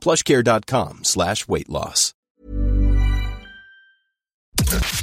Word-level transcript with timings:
plushcare.com 0.00 1.04
slash 1.04 1.46
weight 1.46 1.68
loss. 1.68 2.14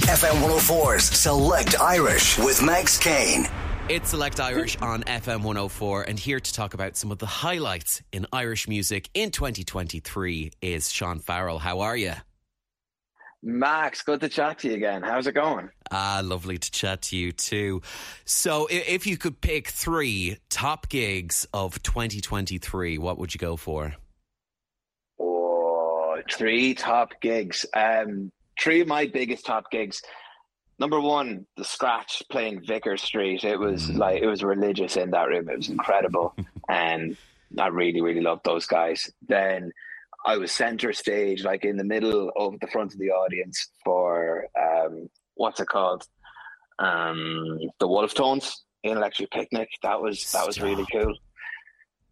FM 0.08 0.42
104's 0.42 1.04
Select 1.04 1.80
Irish 1.82 2.38
with 2.38 2.64
Max 2.64 2.98
Kane. 2.98 3.46
It's 3.90 4.10
Select 4.10 4.40
Irish 4.40 4.78
on 4.78 5.04
FM 5.04 5.44
104, 5.44 6.04
and 6.04 6.18
here 6.18 6.40
to 6.40 6.54
talk 6.54 6.74
about 6.74 6.96
some 6.96 7.12
of 7.12 7.20
the 7.20 7.26
highlights 7.26 8.02
in 8.12 8.26
Irish 8.32 8.68
music 8.68 9.10
in 9.14 9.32
2023 9.32 10.52
is 10.62 10.86
Seán 10.86 11.22
Farrell. 11.22 11.60
How 11.60 11.82
are 11.82 11.98
you? 11.98 12.14
Max, 13.44 14.02
good 14.02 14.20
to 14.22 14.30
chat 14.30 14.60
to 14.60 14.70
you 14.70 14.76
again. 14.76 15.04
How's 15.04 15.28
it 15.28 15.34
going? 15.34 15.70
Ah, 15.92 16.22
lovely 16.24 16.58
to 16.58 16.72
chat 16.72 17.02
to 17.04 17.18
you 17.18 17.32
too. 17.32 17.82
So, 18.26 18.68
if 18.72 19.06
you 19.06 19.18
could 19.18 19.42
pick 19.42 19.68
three 19.68 20.38
top 20.50 20.90
gigs 20.90 21.46
of 21.54 21.82
2023, 21.84 22.98
what 22.98 23.18
would 23.18 23.34
you 23.34 23.40
go 23.40 23.56
for? 23.56 23.96
Three 26.32 26.74
top 26.74 27.14
gigs. 27.22 27.66
Um, 27.74 28.32
three 28.60 28.82
of 28.82 28.88
my 28.88 29.08
biggest 29.08 29.46
top 29.46 29.72
gigs. 29.72 30.02
Number 30.80 31.00
one, 31.00 31.46
the 31.56 31.64
scratch 31.64 32.22
playing 32.30 32.64
Vicar 32.66 32.98
Street. 32.98 33.44
It 33.44 33.60
was 33.60 33.88
mm. 33.88 33.98
like 33.98 34.22
it 34.22 34.28
was 34.28 34.44
religious 34.44 34.96
in 34.96 35.12
that 35.12 35.28
room. 35.28 35.50
It 35.50 35.58
was 35.58 35.70
incredible, 35.70 36.36
and 36.70 37.18
I 37.60 37.68
really, 37.68 38.02
really 38.02 38.22
loved 38.22 38.46
those 38.46 38.68
guys. 38.68 39.10
Then 39.28 39.72
I 40.26 40.38
was 40.38 40.52
center 40.52 40.94
stage, 40.94 41.44
like 41.44 41.66
in 41.66 41.78
the 41.78 41.84
middle 41.84 42.32
of 42.36 42.60
the 42.60 42.68
front 42.68 42.94
of 42.94 43.00
the 43.00 43.10
audience 43.10 43.70
for 43.84 44.46
um, 44.60 45.10
what's 45.36 45.60
it 45.60 45.68
called, 45.68 46.06
um, 46.80 47.60
the 47.80 47.88
Wolfe 47.88 48.14
Tones 48.14 48.64
in 48.84 48.98
Electric 48.98 49.32
Picnic. 49.32 49.70
That 49.82 50.02
was 50.02 50.32
that 50.32 50.46
was 50.46 50.56
Stop. 50.56 50.68
really 50.68 50.86
cool. 50.92 51.16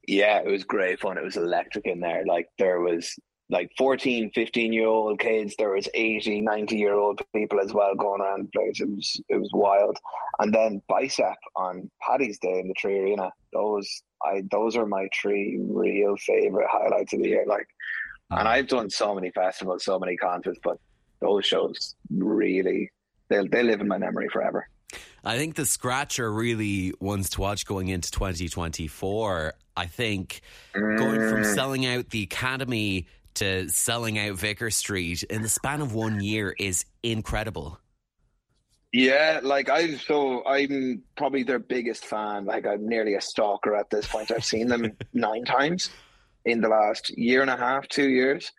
Yeah, 0.08 0.40
it 0.40 0.47
was 0.47 0.64
great 0.64 1.00
fun. 1.00 1.17
It 1.17 1.23
was 1.23 1.38
electric 1.38 1.86
in 1.86 2.00
there. 2.00 2.23
Like 2.25 2.47
there 2.58 2.80
was 2.80 3.16
like 3.49 3.71
14, 3.77 4.31
15 4.33 4.73
year 4.73 4.88
old 4.88 5.19
kids. 5.19 5.55
There 5.57 5.71
was 5.71 5.88
80, 5.93 6.41
90 6.41 6.77
year 6.77 6.95
old 6.95 7.21
people 7.35 7.59
as 7.59 7.73
well 7.73 7.95
going 7.95 8.21
around 8.21 8.47
the 8.47 8.59
place. 8.59 8.81
It 8.81 8.89
was, 8.89 9.21
it 9.29 9.35
was 9.35 9.51
wild. 9.53 9.97
And 10.39 10.53
then 10.53 10.81
Bicep 10.88 11.38
on 11.55 11.89
Paddy's 12.01 12.39
Day 12.39 12.59
in 12.59 12.67
the 12.67 12.73
3Arena. 12.73 13.31
Those, 13.53 14.03
I, 14.23 14.44
those 14.51 14.75
are 14.75 14.85
my 14.85 15.07
three 15.22 15.59
real 15.61 16.16
favorite 16.17 16.67
highlights 16.69 17.13
of 17.13 17.22
the 17.22 17.29
year. 17.29 17.45
Like, 17.47 17.67
and 18.31 18.47
I've 18.47 18.67
done 18.67 18.89
so 18.89 19.13
many 19.13 19.29
festivals, 19.31 19.85
so 19.85 20.00
many 20.00 20.17
concerts, 20.17 20.59
but 20.63 20.79
those 21.22 21.45
shows 21.45 21.95
really, 22.09 22.91
they 23.29 23.47
they 23.47 23.63
live 23.63 23.81
in 23.81 23.88
my 23.88 23.97
memory 23.97 24.28
forever. 24.29 24.67
I 25.23 25.38
think 25.38 25.55
the 25.55 25.66
scratcher 25.66 26.31
really 26.31 26.94
ones 27.00 27.29
to 27.31 27.41
watch 27.41 27.66
going 27.66 27.88
into 27.88 28.11
2024. 28.11 29.53
I 29.78 29.85
think 29.88 30.41
going 30.73 30.97
from 31.29 31.41
mm. 31.41 31.55
selling 31.55 31.85
out 31.85 32.09
the 32.09 32.23
Academy 32.23 33.07
to 33.35 33.69
selling 33.69 34.18
out 34.18 34.38
Vicar 34.38 34.69
Street 34.69 35.23
in 35.23 35.41
the 35.41 35.50
span 35.50 35.81
of 35.81 35.94
one 35.94 36.22
year 36.22 36.56
is 36.59 36.85
incredible. 37.03 37.79
Yeah, 38.91 39.41
like 39.44 39.69
I 39.69 39.96
so 39.97 40.46
I'm 40.46 41.03
probably 41.18 41.44
their 41.44 41.59
biggest 41.59 42.06
fan. 42.06 42.46
Like 42.46 42.66
I'm 42.66 42.88
nearly 42.88 43.16
a 43.16 43.22
stalker 43.22 43.75
at 43.75 43.90
this 43.90 44.07
point. 44.07 44.31
I've 44.31 44.46
seen 44.46 44.68
them 44.68 44.94
nine 45.13 45.44
times 45.44 45.90
in 46.46 46.62
the 46.62 46.69
last 46.69 47.09
year 47.18 47.41
and 47.41 47.50
a 47.50 47.57
half, 47.57 47.88
two 47.90 48.09
years. 48.09 48.51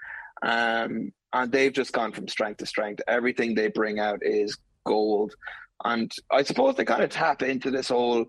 Um, 0.42 1.12
and 1.32 1.50
they've 1.50 1.72
just 1.72 1.92
gone 1.92 2.12
from 2.12 2.28
strength 2.28 2.58
to 2.58 2.66
strength. 2.66 3.00
Everything 3.08 3.54
they 3.54 3.68
bring 3.68 3.98
out 3.98 4.20
is 4.22 4.58
gold. 4.84 5.34
And 5.84 6.10
I 6.30 6.42
suppose 6.42 6.76
they 6.76 6.84
kind 6.84 7.02
of 7.02 7.10
tap 7.10 7.42
into 7.42 7.70
this 7.70 7.88
whole 7.88 8.26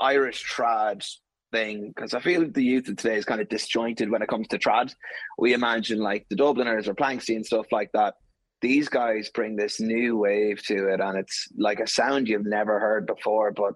Irish 0.00 0.44
trad 0.44 1.06
thing 1.52 1.92
because 1.94 2.14
I 2.14 2.20
feel 2.20 2.48
the 2.50 2.62
youth 2.62 2.88
of 2.88 2.96
today 2.96 3.16
is 3.16 3.24
kind 3.24 3.40
of 3.40 3.48
disjointed 3.48 4.10
when 4.10 4.22
it 4.22 4.28
comes 4.28 4.48
to 4.48 4.58
trad. 4.58 4.94
We 5.38 5.54
imagine 5.54 5.98
like 5.98 6.26
the 6.28 6.36
Dubliners 6.36 6.88
or 6.88 6.94
Planxty 6.94 7.36
and 7.36 7.46
stuff 7.46 7.66
like 7.72 7.90
that. 7.92 8.14
These 8.60 8.88
guys 8.88 9.30
bring 9.30 9.56
this 9.56 9.78
new 9.80 10.16
wave 10.16 10.62
to 10.64 10.88
it, 10.88 11.00
and 11.00 11.16
it's 11.16 11.46
like 11.56 11.80
a 11.80 11.86
sound 11.86 12.28
you've 12.28 12.44
never 12.44 12.80
heard 12.80 13.06
before. 13.06 13.52
But 13.52 13.74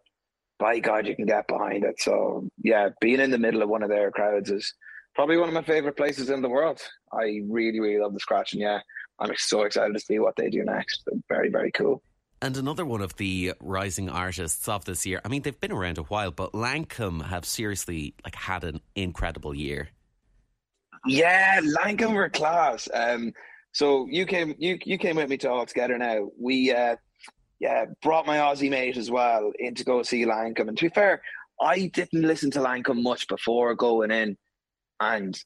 by 0.58 0.80
God, 0.80 1.06
you 1.06 1.14
can 1.14 1.26
get 1.26 1.46
behind 1.46 1.84
it. 1.84 2.00
So 2.00 2.48
yeah, 2.62 2.88
being 3.00 3.20
in 3.20 3.30
the 3.30 3.38
middle 3.38 3.62
of 3.62 3.68
one 3.68 3.82
of 3.82 3.90
their 3.90 4.10
crowds 4.10 4.50
is 4.50 4.74
probably 5.14 5.36
one 5.36 5.48
of 5.48 5.54
my 5.54 5.62
favorite 5.62 5.96
places 5.96 6.30
in 6.30 6.42
the 6.42 6.48
world. 6.48 6.80
I 7.12 7.42
really, 7.48 7.78
really 7.78 8.00
love 8.00 8.14
the 8.14 8.20
scratch, 8.20 8.52
and 8.52 8.62
yeah, 8.62 8.80
I'm 9.20 9.32
so 9.36 9.62
excited 9.62 9.92
to 9.94 10.00
see 10.00 10.18
what 10.18 10.34
they 10.36 10.50
do 10.50 10.64
next. 10.64 11.08
Very, 11.28 11.48
very 11.48 11.70
cool. 11.70 12.02
And 12.42 12.56
another 12.56 12.84
one 12.84 13.02
of 13.02 13.14
the 13.18 13.54
rising 13.60 14.08
artists 14.08 14.68
of 14.68 14.84
this 14.84 15.06
year. 15.06 15.20
I 15.24 15.28
mean, 15.28 15.42
they've 15.42 15.60
been 15.60 15.70
around 15.70 15.98
a 15.98 16.02
while, 16.02 16.32
but 16.32 16.52
Lankum 16.52 17.24
have 17.26 17.44
seriously 17.44 18.14
like 18.24 18.34
had 18.34 18.64
an 18.64 18.80
incredible 18.96 19.54
year. 19.54 19.90
Yeah, 21.06 21.60
Lankum 21.60 22.14
were 22.14 22.28
class. 22.28 22.88
Um, 22.92 23.32
so 23.70 24.08
you 24.10 24.26
came, 24.26 24.56
you 24.58 24.76
you 24.84 24.98
came 24.98 25.16
with 25.16 25.28
me 25.28 25.36
to 25.38 25.50
all 25.50 25.66
together. 25.66 25.96
Now 25.96 26.30
we, 26.36 26.72
uh, 26.72 26.96
yeah, 27.60 27.84
brought 28.02 28.26
my 28.26 28.38
Aussie 28.38 28.70
mate 28.70 28.96
as 28.96 29.08
well 29.08 29.52
in 29.60 29.76
to 29.76 29.84
go 29.84 30.02
see 30.02 30.26
Lankum. 30.26 30.66
And 30.66 30.76
to 30.76 30.86
be 30.86 30.94
fair, 30.94 31.22
I 31.60 31.86
didn't 31.94 32.22
listen 32.22 32.50
to 32.52 32.58
Lankum 32.58 33.04
much 33.04 33.28
before 33.28 33.76
going 33.76 34.10
in, 34.10 34.36
and 34.98 35.40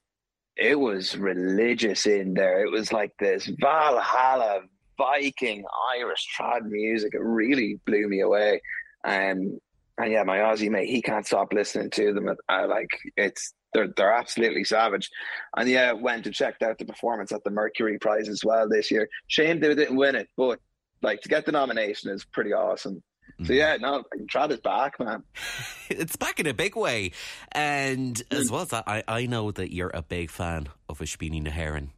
it 0.56 0.80
was 0.80 1.14
religious 1.14 2.06
in 2.06 2.32
there. 2.32 2.64
It 2.64 2.72
was 2.72 2.90
like 2.90 3.12
this 3.18 3.44
Valhalla 3.60 4.62
Viking 4.98 5.64
Irish 5.96 6.26
trad 6.38 6.64
music. 6.64 7.14
It 7.14 7.20
really 7.22 7.80
blew 7.86 8.08
me 8.08 8.20
away. 8.20 8.60
Um, 9.04 9.58
and 9.98 10.12
yeah, 10.12 10.24
my 10.24 10.38
Aussie 10.38 10.70
mate, 10.70 10.88
he 10.88 11.00
can't 11.00 11.26
stop 11.26 11.52
listening 11.52 11.90
to 11.90 12.12
them. 12.12 12.28
Uh, 12.48 12.66
like 12.68 12.90
it's 13.16 13.54
they're 13.72 13.88
they're 13.96 14.12
absolutely 14.12 14.64
savage. 14.64 15.10
And 15.56 15.68
yeah, 15.68 15.92
went 15.92 16.26
and 16.26 16.34
checked 16.34 16.62
out 16.62 16.78
the 16.78 16.84
performance 16.84 17.32
at 17.32 17.44
the 17.44 17.50
Mercury 17.50 17.98
Prize 17.98 18.28
as 18.28 18.42
well 18.44 18.68
this 18.68 18.90
year. 18.90 19.08
Shame 19.28 19.60
they 19.60 19.74
didn't 19.74 19.96
win 19.96 20.14
it, 20.14 20.28
but 20.36 20.60
like 21.02 21.20
to 21.22 21.28
get 21.28 21.46
the 21.46 21.52
nomination 21.52 22.10
is 22.10 22.24
pretty 22.24 22.52
awesome. 22.52 23.02
So 23.44 23.52
mm. 23.52 23.56
yeah, 23.56 23.76
no, 23.76 24.02
trad 24.32 24.50
is 24.50 24.60
back, 24.60 24.98
man. 24.98 25.22
it's 25.90 26.16
back 26.16 26.40
in 26.40 26.46
a 26.46 26.54
big 26.54 26.76
way, 26.76 27.12
and 27.52 28.22
as 28.30 28.50
well 28.50 28.62
as 28.62 28.68
that, 28.68 28.84
I 28.86 29.02
I 29.06 29.26
know 29.26 29.50
that 29.50 29.74
you're 29.74 29.90
a 29.92 30.02
big 30.02 30.30
fan 30.30 30.68
of 30.88 31.00
Ispíní 31.00 31.42
na 31.42 31.50
hÉireann. 31.50 31.90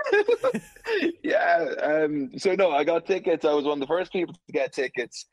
yeah. 1.22 1.66
Um, 1.82 2.30
so 2.36 2.54
no, 2.54 2.70
I 2.70 2.84
got 2.84 3.06
tickets. 3.06 3.44
I 3.44 3.52
was 3.52 3.64
one 3.64 3.74
of 3.74 3.80
the 3.80 3.86
first 3.86 4.12
people 4.12 4.34
to 4.34 4.52
get 4.52 4.72
tickets 4.72 5.26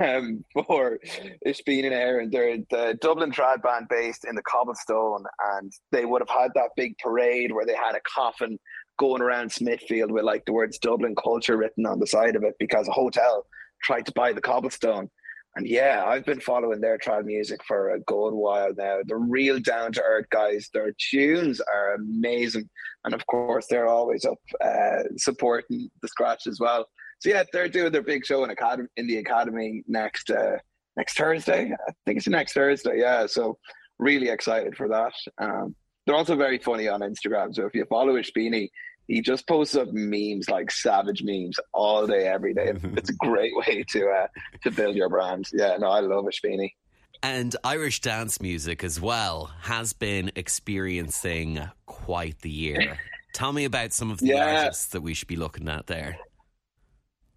um, 0.00 0.44
for 0.66 0.98
Ispíní 1.46 1.90
na 1.90 1.96
hÉireann. 1.96 2.30
They're 2.30 2.58
the 2.70 2.98
Dublin 3.00 3.32
trad 3.32 3.62
band 3.62 3.88
based 3.88 4.24
in 4.24 4.34
the 4.34 4.42
Cobblestone, 4.42 5.24
and 5.56 5.72
they 5.90 6.04
would 6.04 6.22
have 6.22 6.28
had 6.28 6.52
that 6.54 6.70
big 6.76 6.96
parade 6.98 7.52
where 7.52 7.66
they 7.66 7.74
had 7.74 7.94
a 7.94 8.00
coffin 8.00 8.58
going 8.98 9.22
around 9.22 9.50
Smithfield 9.50 10.10
with 10.10 10.24
like 10.24 10.44
the 10.44 10.52
words 10.52 10.78
Dublin 10.78 11.14
culture 11.14 11.56
written 11.56 11.86
on 11.86 11.98
the 11.98 12.06
side 12.06 12.36
of 12.36 12.44
it 12.44 12.54
because 12.58 12.88
a 12.88 12.92
hotel 12.92 13.46
tried 13.82 14.06
to 14.06 14.12
buy 14.12 14.32
the 14.32 14.40
Cobblestone. 14.40 15.10
And 15.54 15.66
yeah, 15.66 16.04
I've 16.06 16.24
been 16.24 16.40
following 16.40 16.80
their 16.80 16.96
trad 16.96 17.24
music 17.26 17.60
for 17.66 17.90
a 17.90 18.00
good 18.00 18.30
while 18.32 18.72
now. 18.74 19.00
They're 19.04 19.18
real 19.18 19.58
down 19.60 19.92
to 19.92 20.02
earth 20.02 20.26
guys. 20.30 20.70
Their 20.72 20.94
tunes 21.10 21.60
are 21.60 21.94
amazing, 21.94 22.70
and 23.04 23.14
of 23.14 23.26
course, 23.26 23.66
they're 23.68 23.88
always 23.88 24.24
up 24.24 24.38
uh, 24.64 25.02
supporting 25.16 25.90
the 26.00 26.08
scratch 26.08 26.46
as 26.46 26.58
well. 26.60 26.86
So 27.20 27.30
yeah, 27.30 27.44
they're 27.52 27.68
doing 27.68 27.92
their 27.92 28.02
big 28.02 28.24
show 28.24 28.44
in 28.44 28.50
academy 28.50 28.88
in 28.96 29.06
the 29.06 29.18
academy 29.18 29.82
next 29.86 30.30
uh, 30.30 30.56
next 30.96 31.16
Thursday. 31.16 31.72
I 31.72 31.92
think 32.06 32.18
it's 32.18 32.28
next 32.28 32.52
Thursday. 32.52 32.98
Yeah, 32.98 33.26
so 33.26 33.58
really 33.98 34.28
excited 34.28 34.76
for 34.76 34.88
that. 34.88 35.12
Um, 35.38 35.74
they're 36.06 36.16
also 36.16 36.36
very 36.36 36.58
funny 36.58 36.88
on 36.88 37.00
Instagram. 37.00 37.54
So 37.54 37.64
if 37.66 37.74
you 37.74 37.84
follow 37.88 38.14
Ispíní, 38.14 38.68
he 39.08 39.20
just 39.20 39.46
posts 39.46 39.76
up 39.76 39.88
memes 39.92 40.48
like 40.48 40.70
savage 40.70 41.22
memes 41.22 41.58
all 41.72 42.06
day, 42.06 42.26
every 42.26 42.54
day. 42.54 42.72
it's 42.96 43.10
a 43.10 43.14
great 43.14 43.52
way 43.56 43.84
to 43.90 44.08
uh, 44.08 44.26
to 44.62 44.70
build 44.70 44.96
your 44.96 45.08
brand. 45.08 45.46
Yeah, 45.52 45.76
no, 45.78 45.88
I 45.88 46.00
love 46.00 46.26
Speedy. 46.32 46.74
And 47.22 47.54
Irish 47.62 48.00
dance 48.00 48.40
music 48.40 48.82
as 48.82 49.00
well 49.00 49.50
has 49.62 49.92
been 49.92 50.32
experiencing 50.34 51.60
quite 51.86 52.40
the 52.40 52.50
year. 52.50 52.98
Tell 53.32 53.52
me 53.52 53.64
about 53.64 53.92
some 53.92 54.10
of 54.10 54.18
the 54.18 54.26
Yeah. 54.28 54.62
artists 54.62 54.86
that 54.88 55.00
we 55.02 55.14
should 55.14 55.28
be 55.28 55.36
looking 55.36 55.68
at 55.68 55.86
there. 55.86 56.18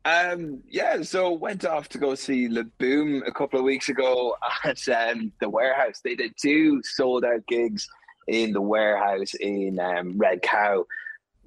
Um, 0.03 0.61
yeah, 0.69 1.01
so 1.01 1.31
went 1.33 1.65
off 1.65 1.89
to 1.89 1.97
go 1.97 2.13
see 2.15 2.47
Le 2.47 2.63
Boom 2.63 3.23
a 3.25 3.31
couple 3.31 3.57
of 3.59 3.65
weeks 3.65 3.89
ago 3.89 4.35
at 4.63 4.87
um, 4.89 5.31
the 5.39 5.49
warehouse. 5.49 6.01
They 6.03 6.15
did 6.15 6.33
two 6.39 6.81
sold 6.83 7.23
out 7.25 7.45
gigs 7.47 7.87
in 8.27 8.53
the 8.53 8.61
warehouse 8.61 9.33
in 9.35 9.79
um, 9.79 10.17
Red 10.17 10.41
Cow. 10.41 10.85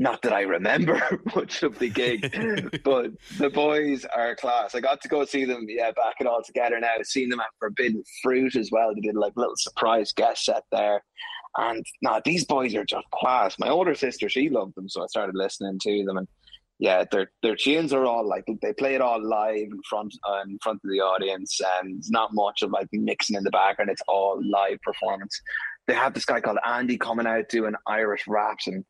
Not 0.01 0.23
that 0.23 0.33
I 0.33 0.43
remember 0.43 1.01
much 1.35 1.65
of 1.65 1.79
the 1.79 1.89
gig, 1.89 2.81
but 2.85 3.11
the 3.37 3.51
boys 3.51 4.05
are 4.05 4.37
class. 4.37 4.75
I 4.75 4.81
got 4.81 5.01
to 5.03 5.09
go 5.09 5.25
see 5.25 5.45
them, 5.45 5.67
yeah, 5.69 5.91
back 5.91 6.15
it 6.21 6.27
all 6.27 6.43
together 6.43 6.79
now. 6.79 6.95
Seen 7.03 7.29
them 7.29 7.41
at 7.41 7.47
Forbidden 7.59 8.05
Fruit 8.23 8.55
as 8.55 8.71
well. 8.71 8.95
They 8.95 9.01
did 9.01 9.17
like 9.17 9.33
a 9.37 9.41
little 9.41 9.57
surprise 9.57 10.13
guest 10.13 10.45
set 10.45 10.63
there. 10.71 11.03
And 11.57 11.85
no, 12.03 12.21
these 12.25 12.45
boys 12.45 12.75
are 12.77 12.85
just 12.85 13.11
class. 13.13 13.59
My 13.59 13.69
older 13.69 13.97
sister, 13.97 14.29
she 14.29 14.49
loved 14.49 14.77
them, 14.77 14.89
so 14.89 15.03
I 15.03 15.07
started 15.07 15.35
listening 15.35 15.81
to 15.83 16.05
them. 16.05 16.19
And 16.19 16.29
yeah, 16.79 17.05
their 17.11 17.33
their 17.43 17.57
tunes 17.57 17.93
are 17.93 18.05
all 18.05 18.27
like 18.27 18.45
they 18.63 18.73
play 18.73 18.95
it 18.95 19.01
all 19.01 19.21
live 19.21 19.57
in 19.57 19.81
front 19.89 20.15
uh, 20.29 20.43
in 20.47 20.59
front 20.63 20.81
of 20.85 20.91
the 20.91 21.01
audience, 21.01 21.61
and 21.81 21.99
it's 21.99 22.11
not 22.11 22.33
much 22.33 22.63
of 22.63 22.71
like 22.71 22.87
mixing 22.93 23.37
in 23.37 23.43
the 23.43 23.51
background. 23.51 23.91
It's 23.91 24.03
all 24.07 24.41
live 24.49 24.81
performance. 24.83 25.41
They 25.89 25.95
have 25.95 26.15
this 26.15 26.25
guy 26.25 26.41
called 26.41 26.59
Andy 26.65 26.97
coming 26.97 27.27
out 27.27 27.49
doing 27.49 27.75
Irish 27.89 28.29
raps, 28.29 28.69
and 28.69 28.85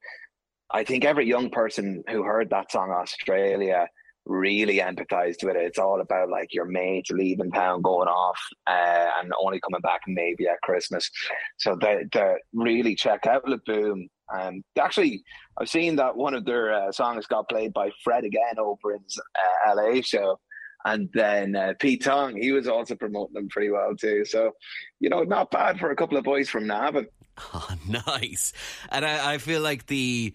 I 0.70 0.84
think 0.84 1.04
every 1.04 1.26
young 1.26 1.50
person 1.50 2.02
who 2.10 2.22
heard 2.22 2.50
that 2.50 2.70
song 2.70 2.90
Australia 2.90 3.88
really 4.28 4.78
empathized 4.78 5.42
with 5.42 5.56
it. 5.56 5.64
It's 5.64 5.78
all 5.78 6.00
about 6.00 6.28
like 6.28 6.52
your 6.52 6.66
mates 6.66 7.10
leaving 7.10 7.50
town, 7.50 7.82
going 7.82 8.08
off, 8.08 8.38
uh, 8.66 9.08
and 9.20 9.32
only 9.42 9.58
coming 9.60 9.80
back 9.80 10.02
maybe 10.06 10.46
at 10.46 10.60
Christmas. 10.62 11.10
So 11.56 11.76
they 11.80 12.04
they 12.12 12.34
really 12.52 12.94
check 12.94 13.26
out 13.26 13.44
the 13.44 13.58
Boom. 13.66 14.08
And 14.30 14.62
actually, 14.78 15.22
I've 15.58 15.70
seen 15.70 15.96
that 15.96 16.16
one 16.16 16.34
of 16.34 16.44
their 16.44 16.72
uh, 16.72 16.92
songs 16.92 17.26
got 17.26 17.48
played 17.48 17.72
by 17.72 17.90
Fred 18.04 18.24
again 18.24 18.58
over 18.58 18.94
in 18.94 19.00
uh, 19.34 19.74
LA 19.74 20.02
show. 20.02 20.38
And 20.84 21.08
then 21.12 21.56
uh, 21.56 21.72
Pete 21.80 22.04
Tong, 22.04 22.36
he 22.36 22.52
was 22.52 22.68
also 22.68 22.94
promoting 22.94 23.34
them 23.34 23.48
pretty 23.48 23.70
well 23.70 23.96
too. 23.96 24.24
So, 24.24 24.52
you 25.00 25.08
know, 25.08 25.22
not 25.22 25.50
bad 25.50 25.80
for 25.80 25.90
a 25.90 25.96
couple 25.96 26.18
of 26.18 26.24
boys 26.24 26.48
from 26.48 26.66
Navan. 26.66 27.06
Oh, 27.54 27.72
nice. 27.86 28.52
And 28.90 29.04
I, 29.04 29.34
I 29.34 29.38
feel 29.38 29.60
like 29.60 29.86
the 29.86 30.34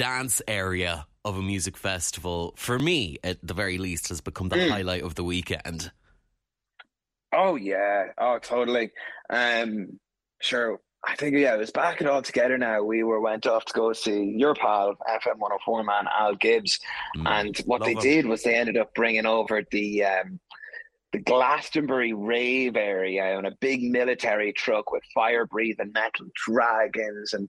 dance 0.00 0.40
area 0.48 1.06
of 1.24 1.36
a 1.36 1.42
music 1.42 1.76
festival, 1.76 2.54
for 2.56 2.78
me 2.78 3.18
at 3.22 3.36
the 3.46 3.52
very 3.54 3.76
least, 3.78 4.08
has 4.08 4.20
become 4.22 4.48
the 4.48 4.56
Mm. 4.56 4.70
highlight 4.70 5.02
of 5.02 5.14
the 5.14 5.24
weekend. 5.24 5.92
Oh 7.32 7.56
yeah, 7.56 8.06
oh 8.18 8.38
totally. 8.38 8.90
Um, 9.28 10.00
sure. 10.40 10.80
I 11.06 11.14
think 11.16 11.34
yeah, 11.36 11.54
it 11.54 11.58
was 11.58 11.70
back 11.70 12.00
it 12.00 12.06
all 12.06 12.20
together. 12.22 12.58
Now 12.58 12.82
we 12.82 13.02
were 13.04 13.20
went 13.20 13.46
off 13.46 13.64
to 13.66 13.72
go 13.72 13.92
see 13.92 14.34
your 14.36 14.54
pal 14.54 14.96
FM 15.08 15.38
one 15.38 15.50
hundred 15.50 15.62
four 15.64 15.82
man 15.84 16.06
Al 16.12 16.34
Gibbs, 16.34 16.78
Mm. 17.16 17.26
and 17.30 17.58
what 17.66 17.80
Love 17.80 17.86
they 17.88 17.94
him. 17.94 18.00
did 18.00 18.26
was 18.26 18.42
they 18.42 18.54
ended 18.54 18.76
up 18.76 18.94
bringing 18.94 19.26
over 19.26 19.62
the 19.70 20.04
um, 20.04 20.40
the 21.12 21.18
Glastonbury 21.20 22.12
rave 22.12 22.76
area 22.76 23.36
on 23.36 23.44
a 23.46 23.50
big 23.60 23.82
military 23.82 24.52
truck 24.52 24.92
with 24.92 25.02
fire 25.14 25.46
breathing 25.46 25.92
metal 25.92 26.26
dragons 26.46 27.32
and 27.32 27.48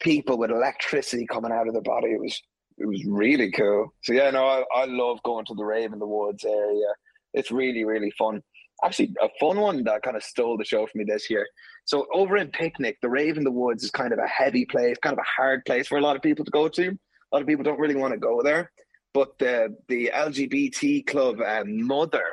people 0.00 0.38
with 0.38 0.50
electricity 0.50 1.26
coming 1.26 1.52
out 1.52 1.66
of 1.66 1.74
their 1.74 1.82
body. 1.82 2.08
It 2.08 2.20
was 2.20 2.40
it 2.78 2.86
was 2.86 3.04
really 3.04 3.50
cool. 3.50 3.92
So 4.02 4.12
yeah, 4.12 4.30
no, 4.30 4.46
I, 4.46 4.64
I 4.74 4.84
love 4.84 5.22
going 5.24 5.44
to 5.46 5.54
the 5.54 5.64
rave 5.64 5.92
in 5.92 5.98
the 5.98 6.06
woods 6.06 6.44
area. 6.44 6.86
It's 7.34 7.50
really 7.50 7.84
really 7.84 8.12
fun. 8.12 8.42
Actually, 8.84 9.12
a 9.20 9.28
fun 9.40 9.58
one 9.58 9.82
that 9.84 10.02
kind 10.02 10.16
of 10.16 10.22
stole 10.22 10.56
the 10.56 10.64
show 10.64 10.86
for 10.86 10.98
me 10.98 11.04
this 11.04 11.28
year. 11.28 11.46
So 11.84 12.06
over 12.14 12.36
in 12.36 12.48
Picnic, 12.50 12.98
the 13.02 13.08
rave 13.08 13.36
in 13.36 13.42
the 13.42 13.50
woods 13.50 13.82
is 13.82 13.90
kind 13.90 14.12
of 14.12 14.20
a 14.20 14.26
heavy 14.26 14.64
place, 14.64 14.96
kind 15.02 15.14
of 15.14 15.18
a 15.18 15.26
hard 15.42 15.64
place 15.64 15.88
for 15.88 15.98
a 15.98 16.00
lot 16.00 16.14
of 16.14 16.22
people 16.22 16.44
to 16.44 16.50
go 16.50 16.68
to. 16.68 16.90
A 16.90 17.30
lot 17.32 17.42
of 17.42 17.48
people 17.48 17.64
don't 17.64 17.80
really 17.80 17.96
want 17.96 18.12
to 18.12 18.20
go 18.20 18.40
there. 18.42 18.70
But 19.14 19.38
the 19.38 19.74
the 19.88 20.12
LGBT 20.14 21.06
club 21.06 21.40
um, 21.40 21.86
Mother, 21.86 22.24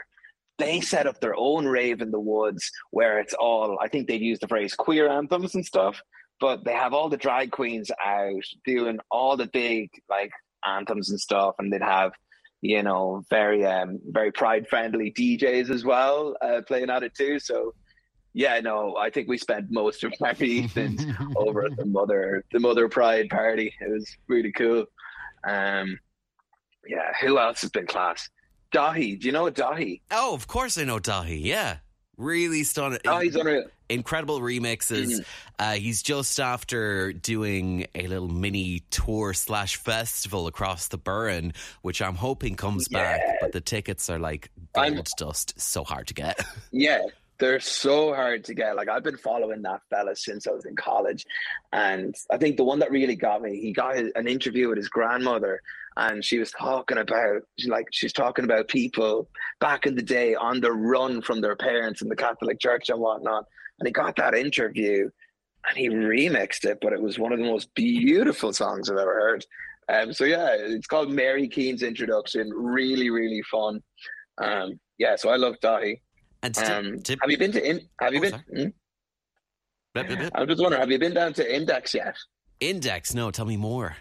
they 0.58 0.82
set 0.82 1.08
up 1.08 1.20
their 1.20 1.36
own 1.36 1.66
rave 1.66 2.02
in 2.02 2.12
the 2.12 2.20
woods 2.20 2.70
where 2.92 3.20
it's 3.20 3.34
all 3.34 3.80
I 3.82 3.88
think 3.88 4.08
they'd 4.08 4.22
use 4.22 4.40
the 4.40 4.48
phrase 4.48 4.76
queer 4.76 5.10
anthems 5.10 5.56
and 5.56 5.66
stuff. 5.66 6.02
But 6.40 6.66
they 6.66 6.74
have 6.74 6.94
all 6.94 7.10
the 7.10 7.18
drag 7.18 7.52
queens 7.52 7.90
out 8.04 8.44
doing 8.66 9.00
all 9.10 9.38
the 9.38 9.48
big 9.48 9.90
like 10.10 10.32
anthems 10.66 11.10
and 11.10 11.20
stuff, 11.20 11.56
and 11.60 11.72
they'd 11.72 11.82
have 11.82 12.12
you 12.62 12.82
know 12.84 13.24
very 13.30 13.66
um 13.66 14.00
very 14.08 14.32
pride 14.32 14.68
friendly 14.68 15.12
DJs 15.12 15.70
as 15.70 15.84
well 15.86 16.36
uh, 16.42 16.62
playing 16.68 16.90
at 16.90 17.04
it 17.04 17.16
too. 17.16 17.40
So 17.40 17.74
yeah, 18.34 18.60
no, 18.60 18.98
I 18.98 19.10
think 19.10 19.30
we 19.30 19.38
spent 19.38 19.72
most 19.72 20.04
of 20.04 20.14
our 20.22 20.36
evenings 20.44 21.06
over 21.38 21.66
at 21.66 21.78
the 21.78 21.86
mother 21.86 22.44
the 22.52 22.60
mother 22.60 22.90
pride 22.90 23.30
party. 23.30 23.74
It 23.80 23.90
was 23.90 24.10
really 24.28 24.52
cool. 24.52 24.86
Um, 25.48 25.98
yeah, 26.88 27.14
who 27.22 27.40
else 27.40 27.62
has 27.62 27.70
been 27.72 27.88
class? 27.88 28.30
Daithí, 28.74 29.20
do 29.20 29.28
you 29.28 29.32
know 29.32 29.50
Daithí? 29.50 30.02
Oh, 30.12 30.34
of 30.34 30.48
course 30.48 30.78
I 30.78 30.84
know 30.84 31.00
Daithí. 31.00 31.40
Yeah. 31.42 31.78
Really 32.18 32.64
stunning. 32.64 33.00
Oh, 33.06 33.20
he's 33.20 33.36
unreal. 33.36 33.66
incredible 33.90 34.40
remixes. 34.40 35.24
Uh, 35.60 35.74
he's 35.74 36.02
just 36.02 36.40
after 36.40 37.12
doing 37.14 37.88
a 37.94 38.08
little 38.08 38.28
mini 38.30 38.84
tour 38.90 39.34
slash 39.34 39.76
festival 39.78 40.48
across 40.48 40.88
the 40.88 40.98
Burren, 40.98 41.54
which 41.82 42.02
I'm 42.02 42.16
hoping 42.16 42.56
comes 42.56 42.88
back, 42.88 43.22
but 43.42 43.52
the 43.52 43.62
tickets 43.62 44.10
are 44.10 44.20
like 44.20 44.50
I'm- 44.76 44.94
gold 44.96 45.10
dust. 45.18 45.54
So 45.60 45.84
hard 45.84 46.08
to 46.08 46.14
get. 46.14 46.40
Yeah, 46.72 47.02
they're 47.38 47.60
so 47.60 48.14
hard 48.14 48.44
to 48.46 48.54
get. 48.54 48.76
Like 48.76 48.90
I've 48.90 49.04
been 49.04 49.18
following 49.18 49.62
that 49.64 49.82
fella 49.90 50.16
since 50.16 50.48
I 50.48 50.52
was 50.52 50.66
in 50.66 50.76
college, 50.76 51.26
and 51.74 52.16
I 52.32 52.38
think 52.38 52.58
the 52.58 52.64
one 52.64 52.80
that 52.80 52.92
really 52.92 53.16
got 53.16 53.42
me, 53.42 53.60
he 53.60 53.74
got 53.74 53.98
an 53.98 54.28
interview 54.28 54.70
with 54.70 54.78
his 54.78 54.90
grandmother, 54.90 55.62
and 55.98 56.24
she 56.24 56.40
was 56.40 56.52
talking 56.52 56.98
about, 56.98 57.42
like 57.68 57.88
she's 57.92 58.14
talking 58.14 58.46
about 58.46 58.68
people 58.68 59.30
back 59.60 59.86
in 59.86 59.96
the 59.96 60.02
day 60.02 60.36
on 60.36 60.62
the 60.62 60.72
run 60.72 61.22
from 61.22 61.42
their 61.42 61.56
parents 61.56 62.02
in 62.02 62.10
the 62.10 62.16
Catholic 62.16 62.60
Church 62.60 62.90
and 62.90 63.00
whatnot, 63.00 63.46
and 63.80 63.88
he 63.88 63.92
got 63.92 64.16
that 64.16 64.36
interview, 64.36 65.10
and 65.68 65.78
he 65.78 65.90
remixed 65.90 66.66
it, 66.66 66.80
but 66.82 66.94
it 66.94 67.02
was 67.02 67.20
one 67.20 67.34
of 67.34 67.40
the 67.40 67.46
most 67.46 67.74
beautiful 67.76 68.54
songs 68.54 68.90
I've 68.90 68.98
ever 68.98 69.14
heard. 69.14 69.46
Um, 69.88 70.14
so 70.14 70.26
yeah, 70.26 70.56
it's 70.58 70.88
called 70.88 71.12
Mary 71.12 71.48
Keane's 71.48 71.84
Introduction. 71.84 72.50
Really, 72.50 73.10
really 73.10 73.44
fun. 73.44 73.84
Um, 74.38 74.80
yeah, 74.98 75.16
so 75.16 75.30
I 75.30 75.36
love 75.36 75.56
Daithí. 75.62 76.00
And 76.46 76.58
Um, 76.96 77.00
tip- 77.02 77.20
have 77.22 77.32
you 77.32 77.38
been 77.38 77.52
to 77.54 77.68
in, 77.70 77.90
Have 78.00 78.14
you 78.14 78.20
Oh, 78.20 78.30
been? 78.54 78.74
hmm? 79.96 80.00
I'm 80.36 80.48
just 80.48 80.62
wondering. 80.62 80.82
Have 80.82 80.92
you 80.92 81.00
been 81.00 81.14
down 81.14 81.34
to 81.34 81.56
Index 81.56 81.94
yet? 81.94 82.16
Index? 82.60 83.14
No, 83.14 83.32
tell 83.32 83.46
me 83.46 83.58
more. 83.58 83.96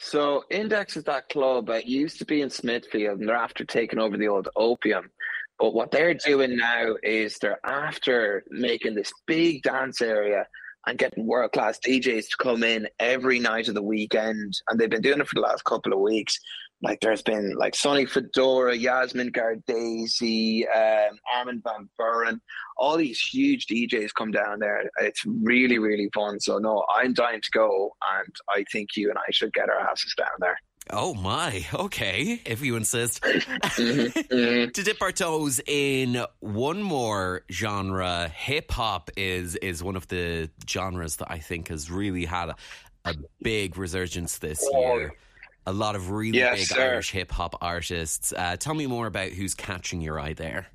So 0.00 0.44
Index 0.50 0.96
is 0.96 1.04
that 1.04 1.28
club 1.28 1.66
that 1.66 1.86
used 1.86 2.18
to 2.18 2.24
be 2.24 2.40
in 2.42 2.50
Smithfield, 2.50 3.18
and 3.20 3.28
they're 3.28 3.34
after 3.36 3.64
taking 3.64 3.98
over 3.98 4.16
the 4.16 4.28
old 4.28 4.48
Opium. 4.56 5.10
But 5.58 5.74
what 5.74 5.90
they're 5.90 6.14
doing 6.14 6.56
now 6.56 6.94
is 7.02 7.38
they're 7.38 7.58
after 7.66 8.44
making 8.50 8.94
this 8.94 9.12
big 9.26 9.62
dance 9.62 10.00
area 10.00 10.46
and 10.86 10.96
getting 10.98 11.26
world 11.26 11.50
class 11.52 11.80
DJs 11.80 12.28
to 12.28 12.36
come 12.38 12.62
in 12.62 12.88
every 13.00 13.40
night 13.40 13.66
of 13.66 13.74
the 13.74 13.82
weekend. 13.82 14.54
And 14.68 14.78
they've 14.78 14.88
been 14.88 15.02
doing 15.02 15.18
it 15.20 15.26
for 15.26 15.34
the 15.34 15.40
last 15.40 15.64
couple 15.64 15.92
of 15.92 15.98
weeks. 15.98 16.38
Like 16.80 17.00
there's 17.00 17.22
been 17.22 17.54
like 17.56 17.74
Sonny 17.74 18.06
Fodera, 18.06 18.78
Yasmin 18.78 19.32
Gardesi, 19.32 20.64
um, 20.74 21.18
Armin 21.34 21.60
van 21.64 21.88
Buuren, 21.98 22.40
all 22.76 22.96
these 22.96 23.20
huge 23.20 23.66
DJs 23.66 24.14
come 24.16 24.30
down 24.30 24.60
there. 24.60 24.88
It's 25.00 25.24
really, 25.26 25.78
really 25.78 26.08
fun. 26.14 26.38
So 26.38 26.58
no, 26.58 26.84
I'm 26.94 27.14
dying 27.14 27.40
to 27.42 27.50
go, 27.50 27.96
and 28.18 28.34
I 28.54 28.64
think 28.70 28.90
you 28.96 29.10
and 29.10 29.18
I 29.18 29.30
should 29.32 29.52
get 29.52 29.68
our 29.68 29.80
asses 29.80 30.14
down 30.16 30.28
there. 30.38 30.58
Oh 30.90 31.12
my, 31.14 31.66
okay, 31.74 32.40
if 32.46 32.62
you 32.62 32.76
insist. 32.76 33.22
mhm. 33.22 34.72
to 34.72 34.82
dip 34.82 35.02
our 35.02 35.12
toes 35.12 35.60
in 35.66 36.24
one 36.40 36.82
more 36.82 37.42
genre, 37.50 38.28
hip 38.28 38.70
hop 38.70 39.10
is 39.16 39.56
is 39.56 39.82
one 39.82 39.96
of 39.96 40.06
the 40.08 40.48
genres 40.68 41.16
that 41.16 41.30
I 41.30 41.38
think 41.38 41.68
has 41.68 41.90
really 41.90 42.24
had 42.24 42.50
a, 42.50 42.56
a 43.04 43.14
big 43.42 43.76
resurgence 43.76 44.38
this 44.38 44.66
year. 44.72 45.12
A 45.68 45.72
lot 45.72 45.94
of 45.94 46.10
really 46.10 46.38
Yes, 46.38 46.60
big 46.60 46.66
sir. 46.68 46.92
Irish 46.92 47.10
hip 47.10 47.30
hop 47.30 47.54
artists. 47.60 48.32
Uh, 48.34 48.56
tell 48.56 48.72
me 48.72 48.86
more 48.86 49.06
about 49.06 49.32
who's 49.32 49.52
catching 49.52 50.00
your 50.00 50.18
eye 50.18 50.32
there. 50.32 50.68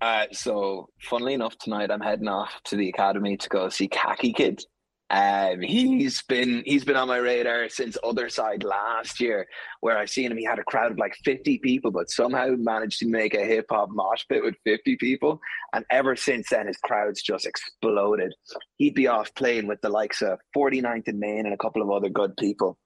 Uh, 0.00 0.24
so, 0.32 0.88
funnily 0.98 1.34
enough, 1.34 1.58
tonight 1.58 1.90
I'm 1.90 2.00
heading 2.00 2.26
off 2.26 2.54
to 2.64 2.76
the 2.76 2.88
academy 2.88 3.36
to 3.36 3.48
go 3.50 3.68
see 3.68 3.86
Khaki 3.86 4.32
Kid. 4.32 4.62
Um, 5.10 5.60
he's 5.60 6.22
been 6.22 6.62
he's 6.64 6.86
been 6.86 6.96
on 6.96 7.06
my 7.06 7.18
radar 7.18 7.68
since 7.68 7.98
Otherside 8.02 8.64
last 8.64 9.20
year, 9.20 9.46
where 9.80 9.98
I 9.98 10.06
seen 10.06 10.32
him. 10.32 10.38
He 10.38 10.44
had 10.46 10.58
a 10.58 10.64
crowd 10.64 10.90
of 10.90 10.98
like 10.98 11.14
fifty 11.22 11.58
people, 11.58 11.90
but 11.90 12.10
somehow 12.10 12.54
managed 12.56 13.00
to 13.00 13.06
make 13.06 13.34
a 13.34 13.44
hip 13.44 13.66
hop 13.68 13.90
mosh 13.90 14.24
pit 14.26 14.42
with 14.42 14.54
fifty 14.64 14.96
people. 14.96 15.38
And 15.74 15.84
ever 15.90 16.16
since 16.16 16.48
then, 16.48 16.66
his 16.66 16.78
crowds 16.78 17.20
just 17.20 17.44
exploded. 17.44 18.32
He'd 18.78 18.94
be 18.94 19.06
off 19.06 19.34
playing 19.34 19.66
with 19.66 19.82
the 19.82 19.90
likes 19.90 20.22
of 20.22 20.38
49th 20.56 21.08
and 21.08 21.20
Main 21.20 21.44
and 21.44 21.52
a 21.52 21.58
couple 21.58 21.82
of 21.82 21.90
other 21.90 22.08
good 22.08 22.34
people. 22.38 22.78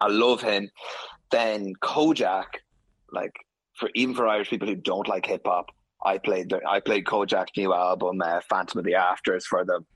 I 0.00 0.08
love 0.08 0.42
him. 0.42 0.70
Then 1.30 1.72
Kojaque, 1.82 2.58
like 3.12 3.32
for 3.76 3.88
even 3.94 4.14
for 4.14 4.26
Irish 4.26 4.50
people 4.50 4.68
who 4.68 4.76
don't 4.76 5.08
like 5.08 5.26
hip 5.26 5.42
hop, 5.44 5.70
I 6.04 6.18
played 6.18 6.50
the, 6.50 6.60
I 6.66 6.80
played 6.80 7.04
Kojaque's 7.04 7.56
new 7.56 7.74
album, 7.74 8.20
uh, 8.22 8.40
Phantom 8.48 8.78
of 8.78 8.84
the 8.84 8.94
Afters, 8.94 9.46
for 9.46 9.64
them 9.64 9.86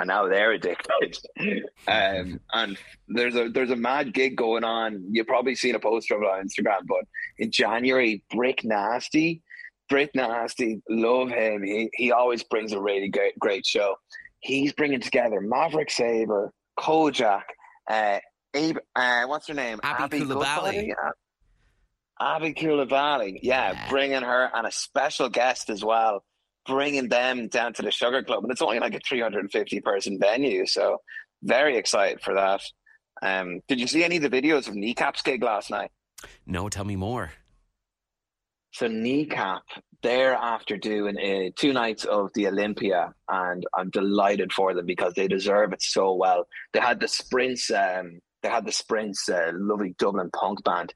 and 0.00 0.08
now 0.08 0.26
they're 0.26 0.52
addicted. 0.52 1.18
um, 1.88 2.40
and 2.54 2.78
there's 3.08 3.36
a 3.36 3.48
there's 3.50 3.70
a 3.70 3.76
mad 3.76 4.14
gig 4.14 4.36
going 4.36 4.64
on. 4.64 5.04
You've 5.10 5.26
probably 5.26 5.54
seen 5.54 5.74
a 5.74 5.78
poster 5.78 6.16
of 6.16 6.22
it 6.22 6.26
on 6.26 6.46
Instagram, 6.46 6.86
but 6.88 7.04
in 7.38 7.50
January, 7.50 8.24
Brick 8.30 8.64
Nasty, 8.64 9.42
Brick 9.90 10.10
Nasty, 10.14 10.80
love 10.88 11.28
him. 11.28 11.62
He 11.62 11.90
he 11.94 12.12
always 12.12 12.42
brings 12.42 12.72
a 12.72 12.80
really 12.80 13.08
great 13.08 13.38
great 13.38 13.66
show. 13.66 13.96
He's 14.40 14.72
bringing 14.72 15.00
together 15.00 15.42
Maverick 15.42 15.90
Sabre, 15.90 16.50
Kojaque, 16.78 17.42
uh, 17.90 18.20
Abe, 18.54 18.78
uh, 18.96 19.24
what's 19.26 19.48
her 19.48 19.54
name? 19.54 19.80
Abby, 19.82 20.18
Aby 20.18 20.20
Coulibaly. 20.26 20.94
Aby 22.20 22.54
Coulibaly, 22.54 23.38
yeah, 23.42 23.72
yeah, 23.72 23.88
bringing 23.88 24.22
her 24.22 24.50
and 24.54 24.66
a 24.66 24.72
special 24.72 25.28
guest 25.28 25.70
as 25.70 25.84
well 25.84 26.24
bringing 26.66 27.08
them 27.08 27.48
down 27.48 27.72
to 27.74 27.82
the 27.82 27.90
Sugar 27.90 28.22
Club, 28.22 28.44
and 28.44 28.52
it's 28.52 28.62
only 28.62 28.78
like 28.78 28.94
a 28.94 29.00
350 29.00 29.80
person 29.80 30.18
venue. 30.18 30.66
So 30.66 30.98
very 31.42 31.76
excited 31.76 32.20
for 32.22 32.34
that. 32.34 32.62
Um, 33.22 33.60
did 33.68 33.80
you 33.80 33.86
see 33.86 34.04
any 34.04 34.16
of 34.16 34.22
the 34.22 34.30
videos 34.30 34.68
of 34.68 34.74
Kneecap's 34.74 35.22
gig 35.22 35.42
last 35.42 35.70
night? 35.70 35.90
No, 36.46 36.68
tell 36.68 36.84
me 36.84 36.96
more. 36.96 37.32
So 38.72 38.86
Kneecap, 38.86 39.62
they're 40.02 40.34
after 40.34 40.76
doing 40.76 41.18
uh, 41.18 41.50
two 41.56 41.72
nights 41.72 42.04
of 42.04 42.30
the 42.34 42.46
Olympia, 42.46 43.12
and 43.28 43.66
I'm 43.76 43.90
delighted 43.90 44.52
for 44.52 44.72
them 44.74 44.86
because 44.86 45.14
they 45.14 45.26
deserve 45.26 45.72
it 45.72 45.82
so 45.82 46.14
well. 46.14 46.46
They 46.72 46.80
had 46.80 47.00
the 47.00 47.08
Sprints, 47.08 47.70
um, 47.70 48.20
they 48.42 48.48
had 48.48 48.66
the 48.66 48.72
Sprints, 48.72 49.28
uh, 49.28 49.52
lovely 49.54 49.94
Dublin 49.98 50.30
punk 50.30 50.62
band 50.64 50.92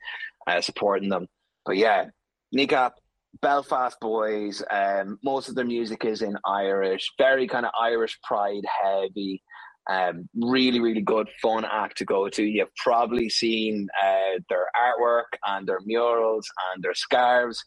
uh, 0.47 0.61
supporting 0.61 1.09
them. 1.09 1.27
But 1.65 1.77
yeah, 1.77 2.07
Kneecap, 2.53 2.95
Belfast 3.41 3.99
boys. 4.01 4.63
Um, 4.71 5.19
most 5.23 5.49
of 5.49 5.55
their 5.55 5.65
music 5.65 6.05
is 6.05 6.23
in 6.23 6.37
Irish, 6.47 7.11
very 7.19 7.47
kind 7.49 7.67
of 7.67 7.73
Irish 7.81 8.19
pride 8.23 8.65
heavy. 8.83 9.43
Um, 9.91 10.31
really, 10.35 10.81
really 10.81 11.03
good, 11.03 11.29
fun 11.43 11.67
act 11.71 11.99
to 11.99 12.07
go 12.07 12.29
to. 12.31 12.43
You've 12.43 12.75
probably 12.77 13.29
seen 13.29 13.89
uh, 14.03 14.41
their 14.49 14.67
artwork 14.75 15.37
and 15.47 15.67
their 15.67 15.81
murals 15.85 16.49
and 16.73 16.83
their 16.83 16.95
scarves 16.95 17.63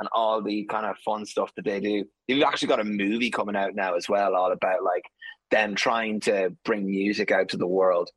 and 0.00 0.08
all 0.12 0.42
the 0.42 0.64
kind 0.64 0.86
of 0.86 0.96
fun 1.04 1.26
stuff 1.26 1.52
that 1.54 1.64
they 1.64 1.78
do. 1.78 2.04
They've 2.26 2.42
actually 2.42 2.68
got 2.68 2.80
a 2.80 2.84
movie 2.84 3.30
coming 3.30 3.54
out 3.54 3.74
now 3.74 3.94
as 3.94 4.08
well, 4.08 4.34
all 4.34 4.50
about 4.50 4.82
like 4.82 5.04
them 5.50 5.74
trying 5.74 6.20
to 6.20 6.56
bring 6.64 6.86
music 6.86 7.30
out 7.30 7.50
to 7.50 7.56
the 7.56 7.66
world. 7.66 8.10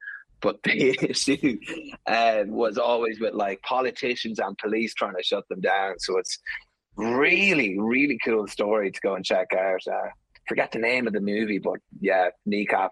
But 0.44 0.62
the 0.64 0.96
issue 1.10 1.58
uh, 2.06 2.44
was 2.46 2.78
always 2.78 3.20
with 3.20 3.34
like 3.34 3.62
politicians 3.64 4.38
and 4.40 4.58
police 4.58 4.94
trying 4.94 5.16
to 5.16 5.24
shut 5.24 5.48
them 5.50 5.62
down. 5.62 5.98
So 6.00 6.18
it's 6.20 6.38
really, 6.96 7.80
really 7.80 8.20
cool 8.24 8.48
story 8.48 8.92
to 8.92 9.00
go 9.02 9.16
and 9.16 9.26
check 9.26 9.48
out. 9.58 9.82
Uh, 9.88 10.10
forget 10.48 10.72
the 10.72 10.80
name 10.80 11.08
of 11.08 11.14
the 11.14 11.22
movie, 11.22 11.60
but 11.60 11.80
yeah, 12.00 12.30
Kneecap. 12.46 12.92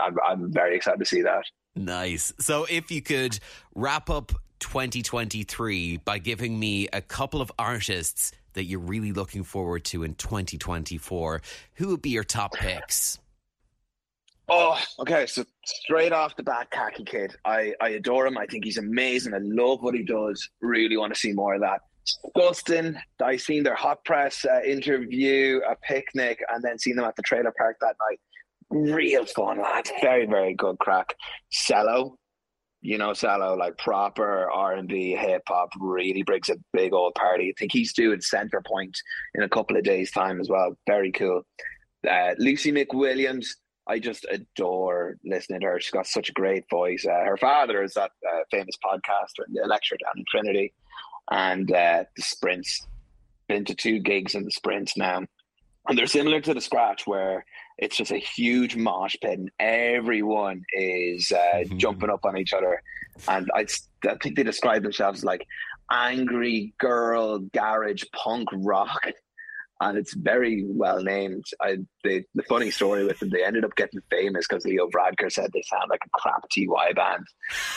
I'm, 0.00 0.16
I'm 0.26 0.52
very 0.52 0.76
excited 0.76 0.98
to 1.00 1.04
see 1.04 1.22
that. 1.22 1.44
Nice. 1.76 2.32
So 2.38 2.66
if 2.68 2.90
you 2.90 3.02
could 3.02 3.38
wrap 3.74 4.08
up 4.08 4.32
2023 4.60 5.98
by 5.98 6.18
giving 6.18 6.58
me 6.58 6.88
a 6.92 7.00
couple 7.00 7.40
of 7.40 7.50
artists 7.58 8.32
that 8.54 8.64
you're 8.64 8.80
really 8.80 9.12
looking 9.12 9.44
forward 9.44 9.84
to 9.86 10.02
in 10.02 10.14
2024, 10.14 11.42
who 11.74 11.88
would 11.88 12.02
be 12.02 12.10
your 12.10 12.24
top 12.24 12.52
picks? 12.52 13.18
Oh, 14.52 14.78
okay. 14.98 15.26
So 15.26 15.44
straight 15.64 16.12
off 16.12 16.36
the 16.36 16.42
bat, 16.42 16.70
Khaki 16.70 17.04
Kid. 17.04 17.36
I, 17.44 17.72
I 17.80 17.90
adore 17.90 18.26
him. 18.26 18.36
I 18.36 18.46
think 18.46 18.64
he's 18.64 18.78
amazing. 18.78 19.32
I 19.32 19.38
love 19.40 19.80
what 19.82 19.94
he 19.94 20.02
does. 20.02 20.48
Really 20.60 20.96
want 20.96 21.14
to 21.14 21.20
see 21.20 21.32
more 21.32 21.54
of 21.54 21.60
that. 21.60 21.80
Gustin, 22.36 22.96
I 23.22 23.36
seen 23.36 23.62
their 23.62 23.76
hot 23.76 24.04
press 24.04 24.44
uh, 24.44 24.60
interview, 24.62 25.60
a 25.70 25.76
picnic, 25.76 26.40
and 26.52 26.64
then 26.64 26.78
seen 26.78 26.96
them 26.96 27.04
at 27.04 27.14
the 27.14 27.22
trailer 27.22 27.52
park 27.56 27.76
that 27.80 27.94
night. 28.10 28.20
Real 28.92 29.24
fun, 29.26 29.60
lads. 29.60 29.92
Very, 30.00 30.26
very 30.26 30.54
good 30.54 30.78
crack. 30.78 31.14
Cello, 31.50 32.16
you 32.80 32.98
know, 32.98 33.14
Cello, 33.14 33.56
like 33.56 33.76
proper 33.78 34.50
R 34.50 34.72
and 34.72 34.88
B 34.88 35.14
hip 35.14 35.42
hop, 35.46 35.68
really 35.78 36.22
brings 36.22 36.48
a 36.48 36.56
big 36.72 36.92
old 36.92 37.14
party. 37.14 37.50
I 37.50 37.52
think 37.58 37.72
he's 37.72 37.92
doing 37.92 38.20
Center 38.20 38.62
Point 38.66 38.96
in 39.34 39.42
a 39.42 39.48
couple 39.48 39.76
of 39.76 39.84
days' 39.84 40.10
time 40.10 40.40
as 40.40 40.48
well. 40.48 40.74
Very 40.86 41.12
cool. 41.12 41.42
Uh, 42.08 42.30
Lucy 42.38 42.72
McWilliams, 42.72 43.46
I 43.90 43.98
just 43.98 44.24
adore 44.30 45.16
listening 45.24 45.60
to 45.60 45.66
her. 45.66 45.80
She's 45.80 45.90
got 45.90 46.06
such 46.06 46.28
a 46.28 46.32
great 46.32 46.64
voice. 46.70 47.04
Uh, 47.04 47.24
her 47.24 47.36
father 47.36 47.82
is 47.82 47.94
that 47.94 48.12
uh, 48.32 48.40
famous 48.48 48.76
podcaster, 48.84 49.44
the 49.52 49.66
lecturer 49.66 49.98
down 50.04 50.12
in 50.16 50.24
Trinity 50.30 50.72
and 51.32 51.70
uh, 51.72 52.04
the 52.16 52.22
sprints. 52.22 52.86
Been 53.48 53.64
to 53.64 53.74
two 53.74 53.98
gigs 53.98 54.36
in 54.36 54.44
the 54.44 54.50
sprints 54.52 54.96
now, 54.96 55.24
and 55.88 55.98
they're 55.98 56.06
similar 56.06 56.40
to 56.40 56.54
the 56.54 56.60
scratch 56.60 57.04
where 57.04 57.44
it's 57.78 57.96
just 57.96 58.12
a 58.12 58.18
huge 58.18 58.76
mosh 58.76 59.16
pit 59.20 59.40
and 59.40 59.50
everyone 59.58 60.62
is 60.74 61.32
uh, 61.32 61.38
mm-hmm. 61.56 61.78
jumping 61.78 62.10
up 62.10 62.24
on 62.24 62.36
each 62.36 62.52
other. 62.52 62.80
And 63.26 63.50
I, 63.56 63.66
I 64.08 64.14
think 64.22 64.36
they 64.36 64.44
describe 64.44 64.84
themselves 64.84 65.24
like 65.24 65.44
angry 65.90 66.74
girl 66.78 67.40
garage 67.52 68.04
punk 68.14 68.48
rock 68.52 69.04
and 69.80 69.96
it's 69.96 70.14
very 70.14 70.64
well 70.66 71.02
named. 71.02 71.44
I 71.60 71.78
the, 72.04 72.22
the 72.34 72.42
funny 72.44 72.70
story 72.70 73.04
with 73.04 73.18
them, 73.18 73.30
they 73.30 73.44
ended 73.44 73.64
up 73.64 73.74
getting 73.76 74.00
famous 74.10 74.46
because 74.46 74.64
Leo 74.64 74.88
Varadkar 74.88 75.32
said 75.32 75.50
they 75.52 75.62
sound 75.62 75.88
like 75.88 76.00
a 76.04 76.10
crap 76.20 76.48
TY 76.50 76.92
band, 76.94 77.26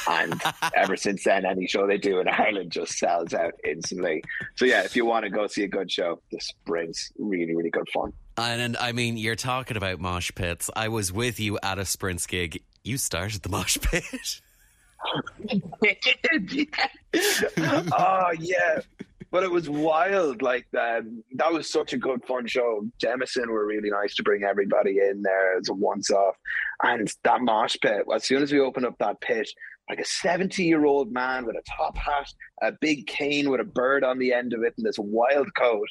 and 0.10 0.41
ever 0.75 0.95
since 0.98 1.24
then, 1.24 1.45
any 1.45 1.67
show 1.67 1.88
they 1.88 1.98
do 1.98 2.19
in 2.19 2.27
Ireland 2.27 2.72
just 2.72 2.98
sells 2.98 3.33
out 3.33 3.53
instantly. 3.63 4.24
So 4.55 4.65
yeah, 4.65 4.83
if 4.83 4.95
you 4.95 5.05
want 5.05 5.24
to 5.24 5.29
go 5.29 5.48
see 5.48 5.63
a 5.63 5.67
good 5.67 5.91
show, 5.91 6.22
the 6.31 6.39
Sprints 6.39 7.12
really 7.17 7.55
really 7.55 7.69
good 7.69 7.88
fun. 7.93 8.13
And, 8.38 8.62
and 8.62 8.77
I 8.77 8.91
mean, 8.91 9.17
you're 9.17 9.36
talking 9.36 9.77
about 9.77 10.00
mosh 10.00 10.31
pits. 10.33 10.69
I 10.75 10.88
was 10.88 11.13
with 11.13 11.39
you 11.39 11.60
at 11.62 11.77
a 11.77 11.86
Sprints 11.86 12.25
gig. 12.25 12.63
You 12.83 12.98
started 12.98 13.43
the 13.43 13.50
mosh 13.50 13.77
pit. 13.79 14.03
oh 17.93 18.31
yeah 18.39 18.79
but 19.33 19.43
it 19.43 19.51
was 19.51 19.67
wild. 19.67 20.43
Like 20.43 20.67
um, 20.79 21.23
that 21.33 21.51
was 21.51 21.67
such 21.69 21.91
a 21.91 21.97
good 21.97 22.23
fun 22.23 22.45
show. 22.45 22.85
Jameson 23.01 23.49
were 23.49 23.65
really 23.65 23.89
nice 23.89 24.13
to 24.15 24.23
bring 24.23 24.43
everybody 24.43 24.99
in 24.99 25.23
there 25.23 25.57
as 25.57 25.69
a 25.69 25.73
once 25.73 26.11
off, 26.11 26.35
and 26.83 27.11
that 27.23 27.41
mosh 27.41 27.75
pit. 27.81 28.05
As 28.13 28.25
soon 28.25 28.43
as 28.43 28.53
we 28.53 28.59
opened 28.59 28.85
up 28.85 28.95
that 28.99 29.19
pit, 29.21 29.49
like 29.89 29.99
a 29.99 30.05
seventy-year-old 30.05 31.11
man 31.11 31.45
with 31.45 31.55
a 31.55 31.63
top 31.75 31.97
hat, 31.97 32.31
a 32.61 32.71
big 32.79 33.07
cane 33.07 33.49
with 33.49 33.59
a 33.59 33.65
bird 33.65 34.03
on 34.03 34.19
the 34.19 34.31
end 34.31 34.53
of 34.53 34.61
it, 34.61 34.75
and 34.77 34.85
this 34.85 34.99
wild 34.99 35.53
coat, 35.55 35.87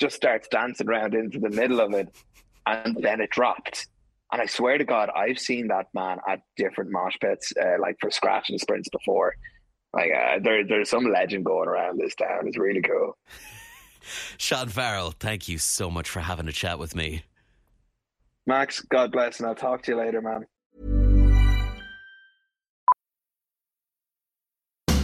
just 0.00 0.16
starts 0.16 0.48
dancing 0.48 0.88
around 0.88 1.14
into 1.14 1.38
the 1.38 1.50
middle 1.50 1.80
of 1.80 1.94
it, 1.94 2.08
and 2.66 2.96
then 3.00 3.20
it 3.20 3.30
dropped. 3.30 3.86
And 4.32 4.42
I 4.42 4.46
swear 4.46 4.76
to 4.78 4.84
God, 4.84 5.08
I've 5.14 5.38
seen 5.38 5.68
that 5.68 5.86
man 5.94 6.18
at 6.28 6.40
different 6.56 6.90
mosh 6.90 7.16
pits, 7.20 7.52
uh, 7.62 7.78
like 7.80 7.96
for 8.00 8.10
scratch 8.10 8.50
and 8.50 8.58
sprints 8.58 8.88
before. 8.88 9.34
Like 9.94 10.10
uh, 10.10 10.38
there, 10.42 10.66
there's 10.66 10.90
some 10.90 11.10
legend 11.10 11.44
going 11.44 11.68
around 11.68 11.98
this 11.98 12.14
town. 12.14 12.46
It's 12.46 12.58
really 12.58 12.82
cool. 12.82 13.16
Seán 14.38 14.70
Farrell, 14.70 15.12
thank 15.12 15.48
you 15.48 15.58
so 15.58 15.90
much 15.90 16.08
for 16.08 16.20
having 16.20 16.48
a 16.48 16.52
chat 16.52 16.78
with 16.78 16.94
me. 16.94 17.22
Max, 18.46 18.80
God 18.80 19.12
bless, 19.12 19.38
and 19.38 19.46
I'll 19.46 19.54
talk 19.54 19.82
to 19.84 19.92
you 19.92 19.98
later, 19.98 20.20
man. 20.20 20.46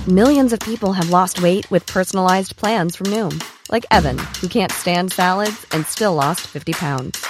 Millions 0.09 0.54
of 0.54 0.61
people 0.61 0.95
have 0.95 1.11
lost 1.11 1.42
weight 1.42 1.71
with 1.71 1.85
personalized 1.87 2.57
plans 2.57 2.97
from 2.97 3.09
Noom, 3.09 3.45
like 3.71 3.85
Evan, 3.90 4.18
who 4.40 4.49
can't 4.49 4.73
stand 4.73 5.12
salads 5.12 5.66
and 5.73 5.87
still 5.87 6.14
lost 6.14 6.40
50 6.47 6.73
pounds. 6.73 7.26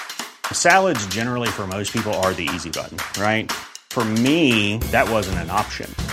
Salads, 0.52 1.04
generally, 1.08 1.48
for 1.48 1.66
most 1.66 1.92
people, 1.92 2.14
are 2.14 2.32
the 2.32 2.48
easy 2.54 2.70
button, 2.70 2.98
right? 3.20 3.50
For 3.90 4.04
me, 4.04 4.78
that 4.92 5.10
wasn't 5.10 5.38
an 5.38 5.50
option. 5.50 5.92